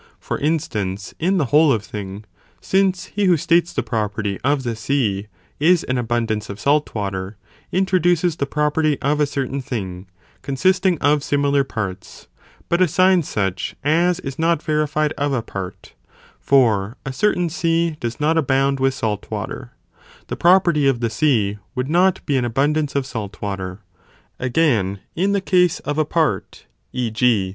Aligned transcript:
For 0.19 0.39
instance, 0.39 1.13
in 1.19 1.37
the 1.37 1.45
whole 1.53 1.71
of 1.71 1.83
thing; 1.85 2.25
since 2.59 3.05
he 3.13 3.25
who 3.25 3.37
states 3.37 3.71
the 3.71 3.83
property 3.83 4.39
of 4.43 4.63
the 4.63 4.75
sea 4.75 5.27
is 5.59 5.83
an 5.83 5.99
abundance 5.99 6.49
of 6.49 6.59
salt 6.59 6.95
water, 6.95 7.37
introduces 7.71 8.35
the 8.35 8.47
property 8.47 8.99
of 8.99 9.19
a 9.19 9.27
certain 9.27 9.61
thing, 9.61 10.07
consisting 10.41 10.97
of 11.01 11.23
similar 11.23 11.63
parts, 11.63 12.27
but 12.67 12.81
assigns 12.81 13.29
such 13.29 13.75
as 13.83 14.19
is 14.21 14.39
not 14.39 14.63
verified 14.63 15.13
of 15.19 15.33
a 15.33 15.43
part, 15.43 15.93
(for 16.39 16.97
a 17.05 17.13
certain 17.13 17.47
sea 17.47 17.91
does 17.99 18.19
not 18.19 18.39
abound 18.39 18.79
with 18.79 18.95
salt 18.95 19.29
water,) 19.29 19.71
the 20.29 20.35
property 20.35 20.87
of 20.87 20.99
the 20.99 21.11
sea 21.11 21.59
would 21.75 21.91
not 21.91 22.25
be 22.25 22.37
an 22.37 22.43
abundance 22.43 22.95
of 22.95 23.05
salt 23.05 23.39
water. 23.39 23.81
Again, 24.39 24.99
in 25.15 25.33
the 25.33 25.41
case 25.41 25.79
of 25.81 25.99
a 25.99 26.05
part, 26.05 26.65
e. 26.91 27.11
g. 27.11 27.21